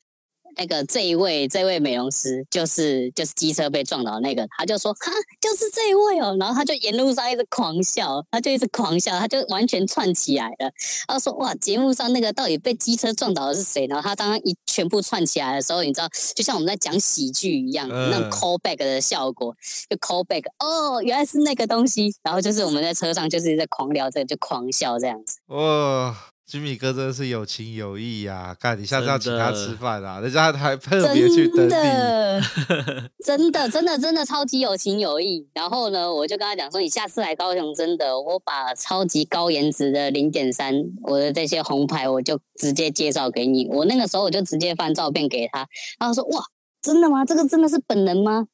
[0.57, 10.71] 那个这一位这位美容师就是就是机车被撞倒的那个，他就说哈，就是这一位哦，然后他就沿路上一直狂笑，他就一直狂笑，他就完全串起来了。
[11.07, 13.85] 他说哇，节目上那个到底被机车撞倒的是谁？
[13.87, 19.53] 然后他当他一全部串起来的时候，你知道，就像我们在讲喜剧一样，那种 call back 的效果，
[19.89, 22.13] 就 call back，哦，原来是那个东西。
[22.23, 25.37] 然后就是我们在车上就是在狂聊这个，就狂笑这样子。
[25.47, 26.15] 哇。
[26.47, 28.55] 吉米哥真的是有情有义呀！
[28.57, 31.69] 看你下次要请他吃饭啊，人家还特别去等你，
[33.21, 35.45] 真的，真的，真的超级有情有义。
[35.53, 43.67] 然后呢，我就跟他讲说，你下次来高雄，真的，我把超级高颜值的零点三，我的这些红牌，我就直接介绍给你。
[43.67, 45.67] 我那个时候我就直接翻照片给他，
[45.99, 46.45] 然后说哇。
[46.79, 47.25] 真的吗？
[47.25, 48.45] 这个真的是本人吗？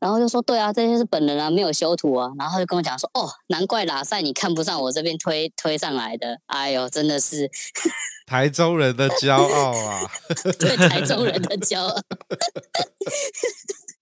[0.00, 2.30] 然后就说对啊，这些是本人啊，没有修图啊。
[2.38, 6.40] 然后他就跟我讲说，哦，难怪拉赛你看不上我这边推推上来的。
[6.46, 7.48] 哎呦，真的是
[8.26, 10.00] 台中人的骄傲啊！
[10.58, 11.94] 对，台中人的骄傲。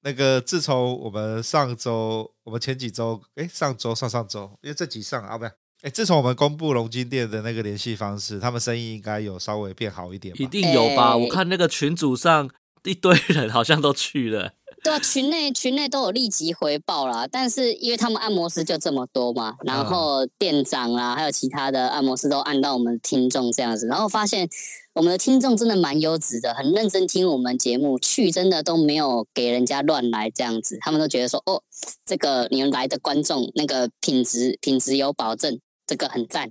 [0.02, 10.38] 那个自从我们上周，我们前几周，哎，上周上上周，因为这集上啊，不是，哎，自从我们公布龙金店的那个联系方式，他们生意应该有稍微变好一点吧？
[10.42, 11.14] 一定有吧？
[11.16, 12.50] 我看那个群组上。
[12.86, 14.52] 一堆人好像都去了，
[14.84, 17.26] 对啊，群内群内都有立即回报啦。
[17.26, 24.46] 但是因为他们按摩师就这么多嘛，然后店长啦，还有其他的按摩师都按到我们听众这样子，然后发现
[24.92, 31.62] 我们的听众真的蛮优质的，很认真听我们节目，去真的都没有给人家乱来这样子，他们都觉得说哦，
[32.04, 36.50] 这个你们来的观众那个品质品质有保证，这个很赞。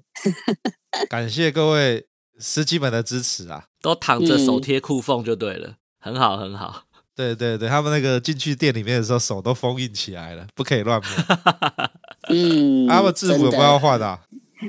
[1.07, 2.07] 感谢各位
[2.39, 5.67] 司机们的支持啊，都躺着手贴裤缝就对了。
[5.67, 6.83] 嗯很好，很好。
[7.15, 11.09] 对对对，他们那个进去店里面的时候，手都封印起来了，不可以乱摸。
[12.29, 14.19] 嗯，他们制服有没有要换的？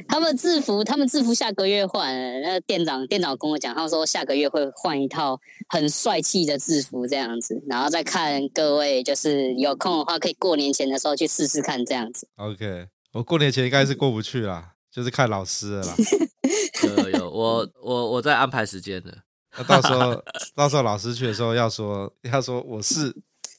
[0.08, 2.12] 他们制服，他们制服下个月换。
[2.42, 12.26] 那店长店长跟我讲，他们说下个月会换一套很帅气的制服这样子，然后再看各位就是有空的话，可以过年前的时候去试试看这样子。
[12.36, 15.94] OK，我过年前应该是过不去啦，就是看老师了啦。
[16.82, 19.16] 有有，我我我在安排时间的。
[19.56, 23.14] 那到时候到时候老师去的时候要说要说我是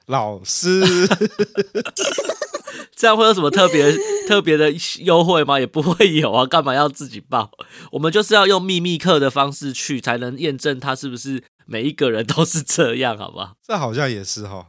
[0.08, 0.82] 老师。
[2.96, 3.94] 这样会有什么特别
[4.26, 5.60] 特别的优惠吗？
[5.60, 7.52] 也不会有啊，干嘛要自己报？
[7.92, 13.54] 我们就是要用秘密课的方式去，才能验证他是不是每一个人都是这样，好不好？
[13.62, 14.68] 这好像也是哈。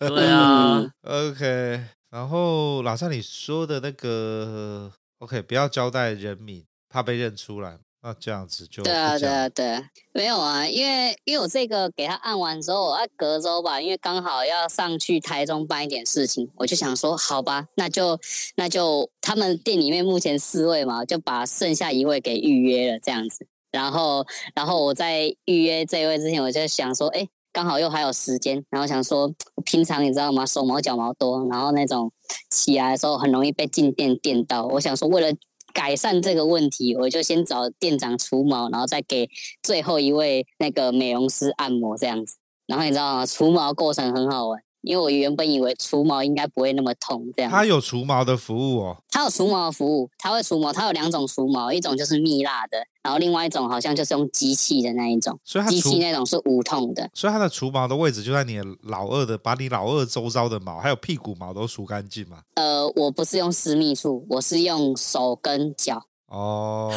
[0.00, 1.84] 对啊，OK。
[2.10, 7.78] 然后老师你说的那个，OK，不要交代人名，怕被认出来。
[8.06, 18.20] 那这样子就对啊，对啊，对啊，没有啊，因为因为我这个给他按完之后，我要隔周吧，因为刚好要上去台中办一点事情，我就想说，好吧，那就
[18.56, 23.46] 那就他们店里面目前四位嘛，就把剩下一位给预约了这样子。
[23.72, 29.32] 然后然后我在预约这一位之前，我就想说，哎，刚好又还有时间，然后想说，
[29.64, 32.12] 平常你知道吗，手毛脚毛多，然后那种
[32.50, 35.34] 起来的时候很容易被静电电到，我想说为了。
[35.74, 39.28] 改善这个问题，我就先找店长除毛，然后再给
[39.62, 42.36] 最后一位那个美容师按摩这样子。
[42.66, 43.26] 然后你知道吗？
[43.26, 44.62] 除毛过程很好玩。
[44.84, 47.50] 因为我原本以为除毛应该不会那么痛，这样。
[47.50, 48.96] 它有除毛的服务哦。
[49.10, 55.38] 它有除毛的服务，它会除毛，它有两种除毛，一种就是蜜蜡的，然后另外一种好像就是用机器的那一种。
[55.44, 57.08] 所以他机器那种是无痛的。
[57.14, 62.40] 所以它的除毛的位置就在你老二的，把你老二周遭的毛还有屁股毛都除干净嘛？
[62.54, 66.02] 呃，我不是用私密处，我是用手跟脚。
[66.28, 66.90] 哦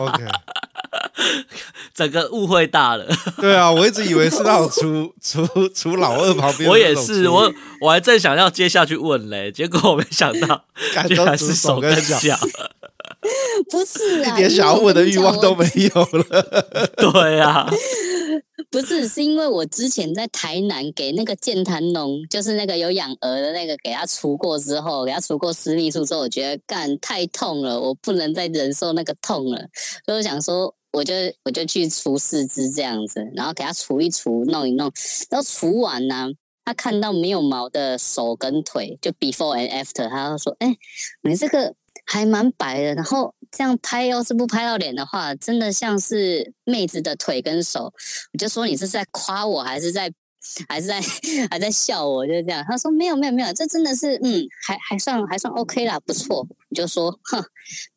[0.00, 0.24] ，OK。
[1.94, 3.06] 整个误会大了。
[3.40, 6.68] 对啊，我一直以为是那种除除除老二旁边。
[6.68, 10.64] 我也是，我我还正想要接下去问嘞，结果我没想到，
[11.08, 12.38] 居然是手跟脚。
[13.70, 16.88] 不是啊， 一点想要问的欲望都没有了。
[16.96, 17.68] 对啊。
[18.70, 29.58] 不是，是因为我之前在台南给那个健谈农，就是那个有养鹅的那个，给他除过之后，给他除过私密处之后，我觉得干太痛了，我不能再忍受那个痛了，
[30.04, 34.90] 所以我想说，我就我就去除四肢这样子，然后给他除一除，弄一弄，
[35.30, 36.28] 然后除完呢、
[36.64, 40.76] 他看到没有毛的手跟腿，就 before and after，他就说，哎、
[41.22, 41.74] 你这个。
[42.10, 47.92] 还蛮白的，然后这样拍，要是不拍到脸的话，真的像是妹子的腿跟手。
[48.32, 50.10] 我就说你是在夸我，还是在，
[50.68, 51.02] 还是在，
[51.50, 52.26] 还在笑我？
[52.26, 52.64] 就这样。
[52.66, 56.46] 他说没有没有没有，这真的是，嗯，还还算还算 OK 啦，不错。
[56.70, 57.44] 我就说，哼，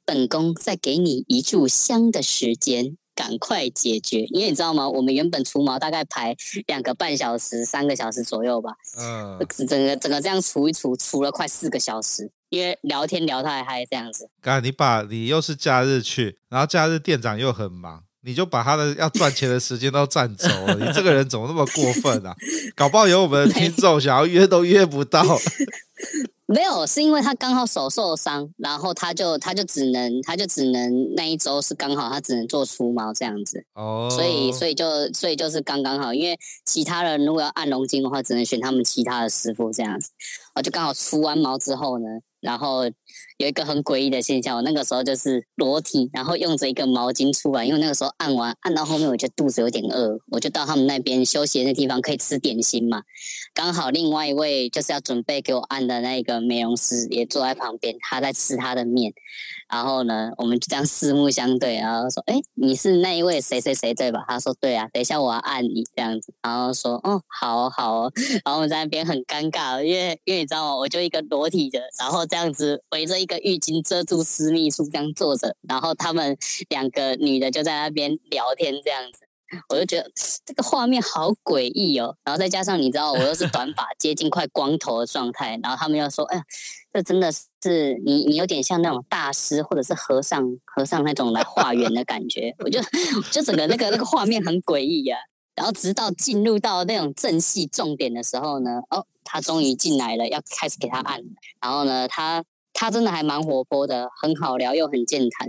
[0.05, 4.23] 本宫再给你一炷香的时间，赶快解决。
[4.25, 4.87] 因为你知道吗？
[4.87, 6.35] 我们原本除毛大概排
[6.67, 8.71] 两个半小时、三个小时左右吧。
[8.97, 9.39] 嗯。
[9.67, 12.31] 整个整个这样除一除，除了快四个小时。
[12.49, 20.75] 因为聊天聊太嗨这样子，刚你把你又是假日去，然后假日店长又很忙，你就把他的要赚钱的时间都占走了。
[20.75, 22.35] 你这个人怎么那么过分啊？
[22.75, 25.23] 搞不好有我们的 听众想要约都约不到。
[26.47, 33.65] 没有，是因为他刚好手受伤，然后他就他就只能他就只能那一周是刚好他只能做除毛这样子。
[33.73, 40.09] 哦，所以所以就所以就是刚刚好，因为其他人如果要按龙筋的话，只能选他们其他的师傅这样子。
[40.55, 42.05] 我就刚好除完毛之后呢。
[42.41, 42.89] 然后
[43.41, 53.01] 有一个很诡异的现象，我那个时候就是裸体，然后用着一个毛巾出来，因为那个时候按完按到后面，我觉得肚子有点饿，我就到他们那边休息的那地方可以吃点心嘛。
[53.55, 59.11] 刚好另外一位就是要准备给我按的那个美容师也坐在旁边，他在吃他的面。
[59.71, 68.11] 然后呢，我们就这样四目相对，然后说：“哎，你是那一位谁谁谁对吧？”他说：“对啊，等一下我要按你这样子。”然后说：“哦，好哦好哦。
[68.43, 70.75] ”然后我们在那边很尴尬，因为因为你知道吗？
[70.75, 76.37] 我就一个裸体的，然后这样子围着一个浴巾遮住私密处这样坐着，然后他们
[76.69, 79.19] 两个女的就在那边聊天这样子。
[79.67, 80.09] 我就觉得
[80.45, 86.43] 这个画面好诡异哦，然后再加上你知道我又是短发，接近快光头的状态，然后他们又说：“哎呀，
[86.93, 92.79] 这真的是你，你有点像那种大师或者是和尚，和尚那种来化缘的感觉。”我就
[93.29, 95.17] 就整个那个那个画面很诡异呀。
[95.53, 101.21] 然后直到进入到那种正戏重点的时候呢，哦，他终于进来了，要开始给他按，
[101.61, 102.41] 然后呢，他。
[102.81, 105.47] 他真的还蛮活泼的，很好聊又很健谈。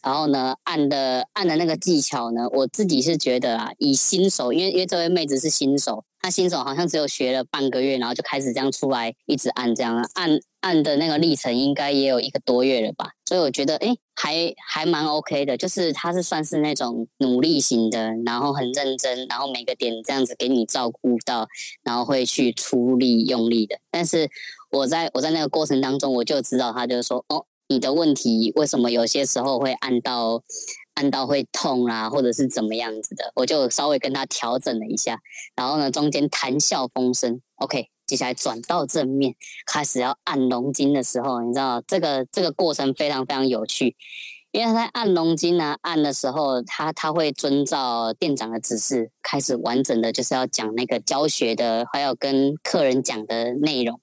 [0.00, 13.10] 然后呢，按的按的那个技巧呢，我自己是觉得啊，以新手，因为因为这位妹子是新手，她新手好像只有学了半个月，然后就开始这样出来，一直按这样按按的那个历程，应该也有一个多月了吧。
[13.24, 21.48] 所以我觉得，哎，还还蛮 OK 的，就是她是算是那种努力型的，然后很认真，然后每个点这样子给你照顾到，
[21.82, 24.30] 然后会去出力用力的，但是。
[24.70, 30.42] 我在我在那个过程当中，我就知道他就是说，哦，你的问题为什么有些时候会按到
[30.94, 35.18] 按到会痛啊，或者是怎么样子的，我就稍微跟他调整了一下，
[35.56, 37.88] 然后呢，中间谈笑风生，OK。
[38.06, 39.34] 接下来转到正面，
[39.66, 43.96] 开始要按龙筋的时候，你知道这个这个过程非常非常有趣，
[44.50, 54.00] 因为他在按龙筋呢，按的时候，他他会遵照店长的指示，开始完整的就是要讲那个教学的，还有跟客人讲的内容。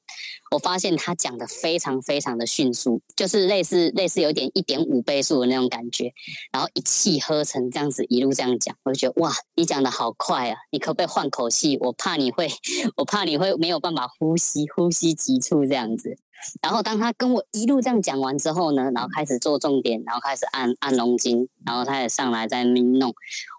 [0.52, 6.14] 我发现他讲的非常非常的迅速，就是类似类似有点一点五倍速的那种感觉，
[6.52, 10.58] 然后一气呵成这样子一路这样讲，我就觉得哇，你讲的好快啊！
[10.72, 11.78] 你可不可以换口气？
[11.82, 12.48] 我怕你会，
[12.98, 16.16] 我怕你会没有办法呼吸，呼吸急促这样子。
[16.62, 23.14] 然后当他跟我一路这样讲完之后呢，然后开始做重点，然后开始按按龙筋，然后他也上来在那边弄。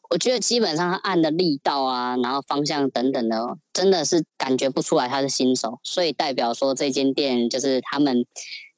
[0.09, 8.25] 我觉得基本上他按的力道啊，然后方向等等的，真的是感觉不出来他是新手，所以代表说这间店就是他们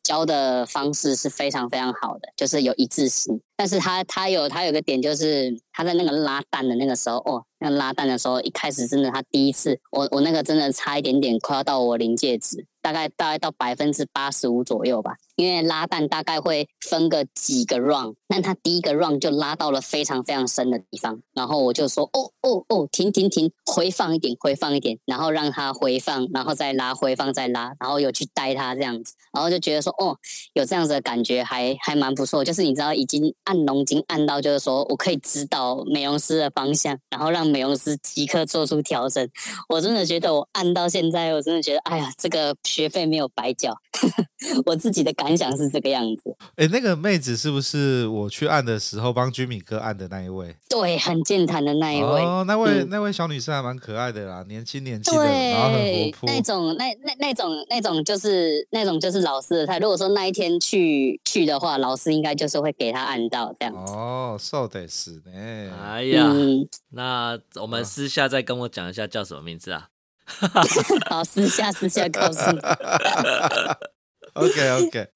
[0.02, 3.38] 教的方式是非常非常好的，就是有一致性。
[3.58, 12.64] 但是他他有他有个点，就是他在那个拉蛋的那个时候，哦，那拉蛋的时候，一开始真的他第一次，我我那个真的差一点点快要到我临界值。
[12.88, 30.16] 大概大概到百分之八十五左右吧，因为拉蛋大概会分个几个 round，但他第一个 round 就拉到了非常非常深的地方，然后我就说哦哦哦，停停停，回放一点，回放一点，然后让他回放，然后再拉，回放再拉，然后有去带他这样子，然后就觉得说哦，
[30.54, 39.28] 有这样子的感觉还还蛮不错，就是你知道已经按龙筋按到就是说我可以指导美容师的方向，然后让美容师即刻做出调整，
[39.68, 42.56] 我真的觉得我按到现在，我真的觉得哎呀这个。
[42.64, 43.76] 学费没有白缴，
[44.66, 46.34] 我自己的感想是这个样子。
[46.56, 50.54] 哎、欸，那个妹子是不是我去按的时候帮居米哥按的那一位？
[50.68, 52.22] 对，很健谈的那一位。
[52.22, 56.28] 哦，那位、嗯、那位小女生还蛮可爱的啦，年轻年轻的，然后很活泼。
[56.28, 59.78] 那种那那那种那种就是那种就是老师的菜。
[59.78, 63.92] 如果说那一天去去的话，老师应该就是会给他按到这样子。
[63.92, 65.72] 哦，说的是呢。
[65.82, 69.88] 哎呀、嗯，那我们私下再跟我讲一下叫什么名字啊？
[71.08, 72.58] 好，私下私下告诉你。
[74.40, 75.06] OK OK，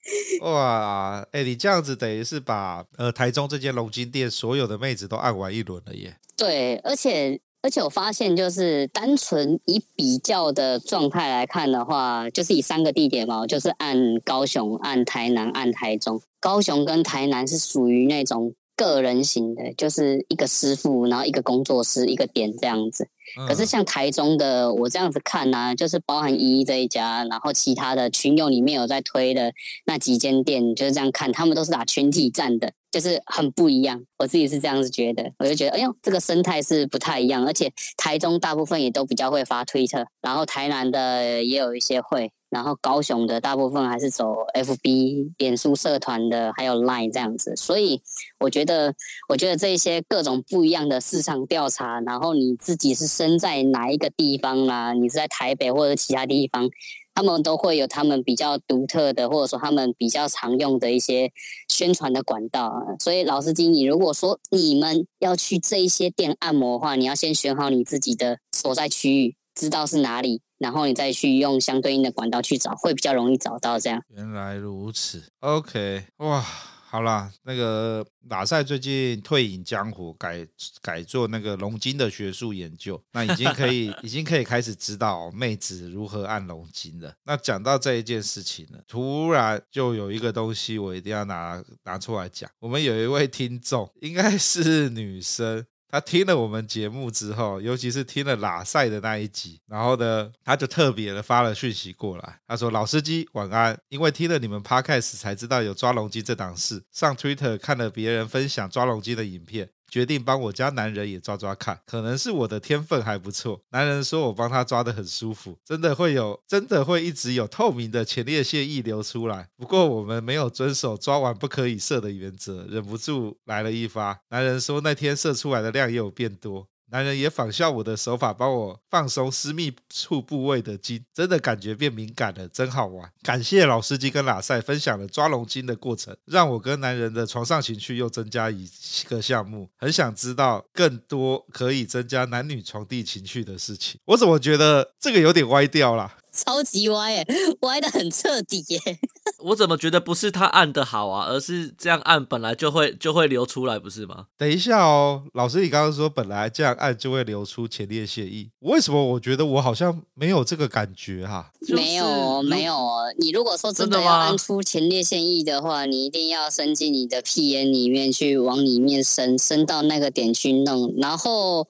[0.42, 6.16] 哇，哎、你这样子等于是把呃台中这间龙筋店所有的妹子都按完一轮了耶。
[6.36, 16.20] 对，而且而且我发现就是单纯以比较的状态来看的话，就是以三个地点嘛，就是按高雄、按台南、按台中。
[16.40, 23.06] 高雄跟台南是属于那种个人型的，就是一个师傅，然后一个工作室，一个点这样子。
[23.48, 29.52] 可是像台中的，我这样子看呢、就是包含一一这一家，然后其他的群友里面有在推的
[29.86, 34.02] 那几间店，就是这样看，他们都是打群体战的，就是很不一样。
[34.18, 37.46] 我自己是这样子觉得，我就觉得，哎呦，这个生态是不太一样。
[37.46, 42.32] 而且台中大部分也都比较会发推特，然后台南的也有一些会。
[42.52, 48.02] 然后高雄的大部分还是走 FB、脸书社团的，还有 Line 这样子，所以
[48.38, 48.94] 我觉得，
[49.30, 56.68] 我觉得这些各种不一样的市场调查，然后你自己是身在哪一个地方啦，你是在台北或者其他地方，
[57.14, 61.32] 他们都会有他们比较独特的，或者说他们比较常用的一些
[61.70, 62.70] 宣传的管道。
[63.00, 70.42] 所以老司机，你如果说你们要去这一些店按摩的话，你要先选好你自己的所在区域，知道是哪里。
[70.62, 73.78] 然后你再去用相对应的管道去找，会比较容易找到。
[73.78, 74.00] 这样。
[74.14, 80.46] 原来如此，OK，哇，好啦，那个马赛最近退隐江湖，改
[80.80, 87.12] 改做那个龙筋的学术研究，那已经可以 已经可以开始指导妹子如何按龙筋了。
[87.24, 92.48] 那讲到这一件事情呢，突然就有一个东西我一定要拿拿出来讲。
[92.60, 95.66] 我们有一位听众，应该是女生。
[95.92, 102.40] 他听了我们节目之后，尤其是听了拉塞的那一集，然后呢，他就特别的发了讯息过来。
[102.48, 113.60] 他说：“老司机晚安，因为听了你们 Podcast 才知道有抓龙机这档事，上 Twitter 看了别人分享抓龙机的影片。”决定帮我家男人也抓抓看，可能是我的天分还不错。
[113.72, 119.50] 男人说我帮他抓得很舒服，真的会有，真的会一直有透明的前列腺溢流出来。
[119.54, 124.18] 不过我们没有遵守抓完不可以射的原则，忍不住来了一发。
[124.30, 126.66] 男人说那天射出来的量也有变多。
[126.92, 133.10] 男人也仿效我的手法，帮我放松私密处部位的筋，真的感觉变敏感了，真好玩。
[133.22, 138.68] 感谢老司机跟拉塞分享了抓龙筋的过程，让我跟男人的床上情趣又增加一
[139.08, 139.70] 个项目。
[139.78, 143.98] 很想知道更多可以增加男女床笫情趣的事情。
[144.04, 146.18] 我怎么觉得这个有点歪掉了？
[146.32, 147.26] 超级歪耶，
[147.60, 148.80] 歪的很彻底耶。
[149.44, 154.26] 我怎么觉得不是他按的好啊，而是这样按本来就会就会流出来，不是吗？
[154.38, 161.50] 等一下哦，老师，你刚刚说本来这样按就会流出前列腺液，为什么我觉得我好像没有这个感觉哈、啊？
[161.68, 162.74] 没有，没有。
[163.18, 170.94] 你如果说真的要按出前列腺液的话，你一定要伸进你的屁眼里面去，往里面伸，伸到那个点去弄。
[170.98, 171.66] 然后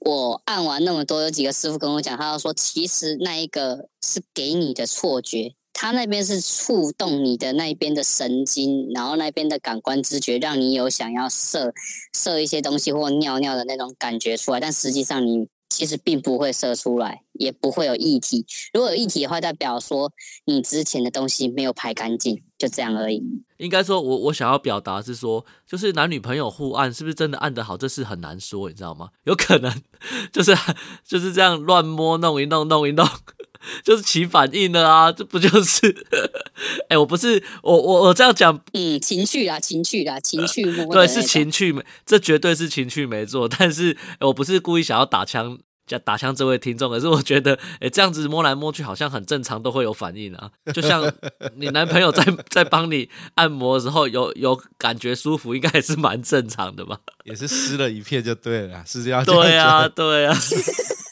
[0.00, 5.54] 我按完那么多，有几个师傅跟我讲，他要说其实那一个是给你的错觉。
[5.72, 11.72] 他那边是触动你的那边的神经，然后那边的感官知觉，让你有想要射
[12.12, 14.60] 射一些东西或尿尿的那种感觉出来。
[14.60, 15.46] 但实际上你
[15.80, 18.44] 其实并不会射出来，也不会有液体。
[18.74, 20.12] 如果有液体的话，代表说
[20.44, 23.22] 你之前的东西没有排干净，就这样而已。
[23.56, 29.08] 应该说我我想要表达是说，就是男女朋友互按是不是真的按得好，这事很难说，你知道吗？
[29.24, 29.74] 有可能
[30.30, 30.54] 就是
[31.02, 33.08] 就是这样乱摸弄一弄弄一弄。
[33.84, 35.86] 就是起反应了啊，这不就是？
[36.88, 41.74] 哎、欸，我不是我我我这样讲，嗯，情趣啦，情趣啦，情趣摸、那个，对，是情趣，
[42.06, 43.46] 这绝对是情趣没错。
[43.46, 45.58] 但是我不是故意想要打枪，
[45.98, 50.50] 打枪这位听众，可是我觉得，哎、欸，这样子摸来摸去好像很正常，都会有反应啊。
[50.72, 51.12] 就像
[51.56, 56.98] 你男朋友在 在帮你按摩的时候，有有感觉舒服，应该也是蛮正常的吧？
[57.24, 59.24] 也是湿了一片就对了，是这样。
[59.24, 60.36] 对啊，对啊。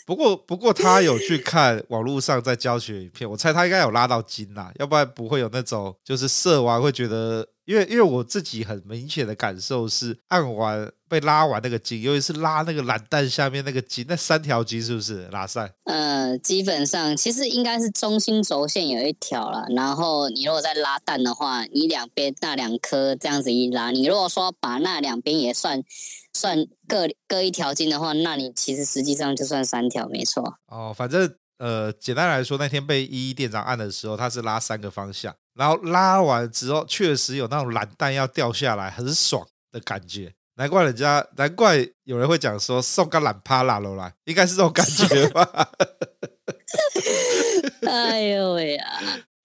[0.06, 15.70] 不过，不过他有去看网络上在教学影片，我猜他应该有拉到筋啦，要不然不会有那种就是射完会觉得，因为因为我自己很明显的感受是按完被拉完那个筋，尤其是拉那个懒蛋下面那个筋，那三条筋是不是拉散？
[15.84, 25.84] 呃，基本上其实应该是中心轴线有一条了，然后你如果再拉蛋的话，你两边那两颗这样子一拉，你如果说把那两边也算。
[26.34, 26.56] 算
[26.86, 30.58] 各各一条筋的话，那你其实实际上就算三条，没错。
[30.68, 40.32] 哦，反正呃，简单来说，那天被一一店长按的时候，他是拉三个方向，然后拉完之后，确实有那种懒蛋要掉下来，很爽的感觉。
[40.54, 45.68] 难怪人家，难怪有人会讲说送个懒趴拉楼来，应该是这种感觉吧？
[47.88, 48.84] 哎呦喂呀！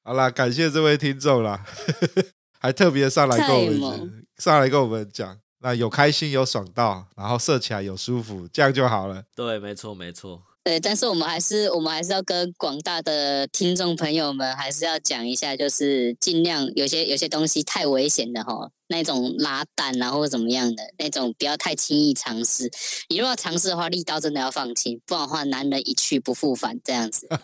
[0.03, 1.65] 好啦，感谢这位听众啦，
[2.61, 5.39] 还特别上来跟我们上来跟我们讲。
[5.59, 9.23] 那有开心有爽到，然后射起来有舒服，这样就好了。
[9.33, 10.43] 对，没错，没错。
[10.63, 22.71] 对，但是我们还是我们还是要跟广大的听众朋友们还是要讲一下，就是尽量有些有些东西太危险的哈，那种拉蛋啊或者怎么样的那种，不要太轻易尝试。
[23.09, 27.27] 你如果要尝试的话，力道真的要放轻，不然的话男人一去不复返这样子。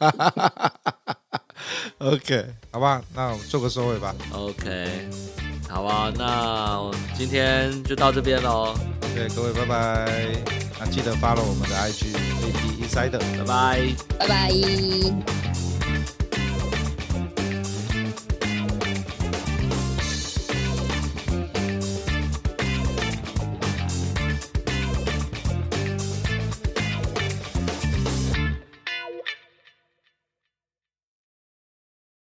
[2.00, 4.16] OK，好吧，那我们做个收尾吧。
[4.32, 5.49] OK。
[5.70, 8.76] 好吧，那今天就到这边喽。
[9.04, 10.44] OK，各位拜拜。
[10.80, 15.69] 那记得 follow 我们的 IG AP Insider，拜拜，拜拜。